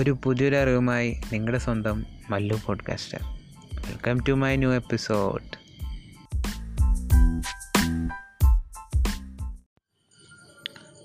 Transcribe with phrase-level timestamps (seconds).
[0.00, 3.20] ഒരു പുതിയൊരു അറിവുമായി നിങ്ങളുടെ സ്വന്തം Mallu podcaster
[3.74, 5.60] welcome to my new episode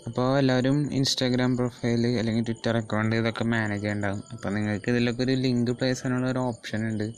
[0.07, 5.71] അപ്പോൾ എല്ലാവരും ഇൻസ്റ്റാഗ്രാം പ്രൊഫൈൽ അല്ലെങ്കിൽ ട്വിറ്റർ അക്കൗണ്ട് ഇതൊക്കെ മാനേജ് ചെയ്യണ്ടാകും അപ്പോൾ നിങ്ങൾക്ക് ഇതിലൊക്കെ ഒരു ലിങ്ക്
[5.71, 7.13] പ്ലേസ് ചെയ്യാനുള്ള ഒരു ഓപ്ഷൻ ഉണ്ട്.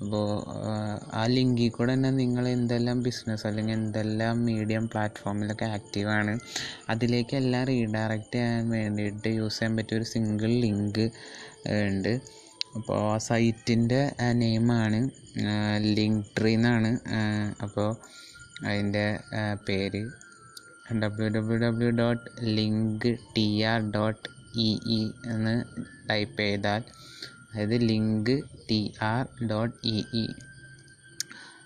[0.00, 0.26] അപ്പോൾ
[1.12, 6.34] ആ ലിങ്കിൽ കൂടെ തന്നെ നിങ്ങൾ എന്തെല്ലാം ബിസിനസ് അല്ലെങ്കിൽ എന്തെല്ലാം മീഡിയം പ്ലാറ്റ്ഫോമിലൊക്കെ ആക്റ്റീവാണ്
[6.92, 11.04] അതിലേക്ക് എല്ലാം റീഡയറക്റ്റ് ചെയ്യാൻ വേണ്ടിയിട്ട് യൂസ് ചെയ്യാൻ പറ്റിയ ഒരു സിംഗിൾ ലിങ്ക്
[11.88, 12.12] ഉണ്ട്.
[12.78, 14.00] അപ്പോൾ ആ സൈറ്റിന്റെ
[14.40, 14.98] നെയിമാണ്
[15.96, 16.90] ലിങ്ക് ട്രീ എന്നാണ്
[17.64, 17.88] അപ്പോൾ
[18.68, 19.06] അതിന്റെ
[19.68, 20.02] പേര്
[21.02, 22.24] W W W dot
[22.58, 24.24] link T R dot
[24.58, 25.00] E E
[25.32, 25.54] എന്ന്
[26.10, 26.82] ടൈപ്പ് ചെയ്താൽ
[27.50, 28.34] അതായത് link
[28.70, 28.80] T
[29.12, 30.24] R dot E E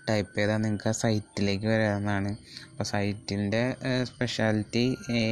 [0.08, 2.30] type ചെയ്താൽ നിങ്ങൾക്ക് ആ സൈറ്റിലേക്ക് വരാവുന്നതാണ്.
[2.70, 3.62] അപ്പോൾ സൈറ്റിന്റെ
[4.10, 4.84] സ്പെഷ്യാലിറ്റി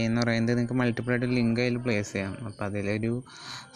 [0.07, 2.32] എന്ന് പറയുന്നത് നിങ്ങൾക്ക് മൾട്ടിപ്പിൾ ആയിട്ട് ലിങ്ക് അതിൽ പ്ലേസ് ചെയ്യാം.
[2.49, 3.12] അപ്പോൾ അതിലൊരു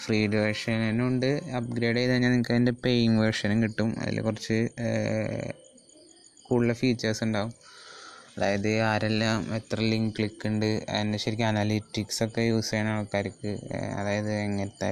[0.04, 3.90] ഫ്രീ വേർഷനുണ്ട് അപ്ഗ്രേഡ് ചെയ്ത് കഴിഞ്ഞാൽ നിങ്ങൾക്ക് അതിന്റെ പെയിങ് വേർഷനും കിട്ടും.
[4.02, 4.58] അതിൽ കുറച്ച്
[6.48, 7.52] കൂടുതൽ ഫീച്ചേഴ്സ് ഉണ്ടാവും.
[8.36, 13.52] അതായത് ആരെല്ലാം എത്ര ലിങ്ക് ക്ലിക്ക് ഉണ്ട് അതിന്റെ ശരിക്കും അനാലിറ്റിക്സ് ഒക്കെ യൂസ് ചെയ്യുന്ന ആൾക്കാർക്ക്
[13.98, 14.90] അതായത് എങ്ങനത്തെ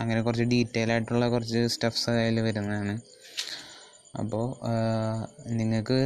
[0.00, 2.94] അങ്ങനെ കുറച്ച് ഡീറ്റെയിൽ ആയിട്ടുള്ള കുറച്ച് സ്റ്റെപ്സ് അതിൽ വരുന്നതാണ്.
[4.20, 4.46] അപ്പോൾ
[5.58, 5.98] നിങ്ങൾക്ക്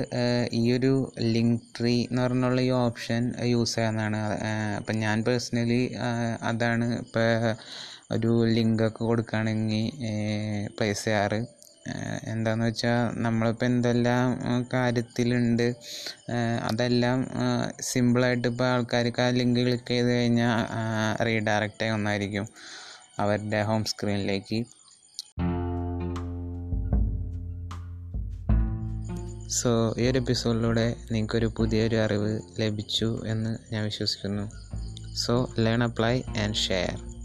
[0.61, 0.93] ഈ ഒരു
[1.35, 3.23] ലിങ്ക് ട്രീ എന്ന് പറഞ്ഞുള്ള ഈ ഓപ്ഷൻ
[3.53, 4.21] യൂസ് ചെയ്യാവുന്നതാണ്.
[4.81, 5.83] അപ്പം ഞാൻ പേഴ്സണലി
[6.51, 7.29] അതാണ് ഇപ്പോൾ
[8.17, 9.87] ഒരു ലിങ്കൊക്കെ കൊടുക്കുകയാണെങ്കിൽ
[10.79, 11.41] പ്ലേസ് ചെയ്യാറ്
[12.25, 14.39] എന്താന്ന് വെച്ചാൽ നമ്മളിപ്പോൾ എന്തെല്ലാം
[14.73, 15.75] കാര്യത്തിലുണ്ട്
[16.71, 17.29] അതെല്ലാം
[17.81, 20.57] സിമ്പിളായിട്ട് ഇപ്പോൾ ആൾക്കാർക്ക് ആ ലിങ്ക് ക്ലിക്ക് ചെയ്ത് കഴിഞ്ഞാൽ
[21.25, 22.49] റീഡയറക്റ്റ് ആയി ഒന്നായിരിക്കും
[23.19, 24.65] അവരുടെ ഹോം സ്ക്രീനിലേക്ക്.
[29.51, 34.51] സോ ഈ ഒരു എപ്പിസോഡിലൂടെ നിങ്ങൾക്കൊരു പുതിയൊരു അറിവ് ലഭിച്ചു എന്ന് ഞാൻ വിശ്വസിക്കുന്നു.
[35.15, 37.16] So learn apply and share.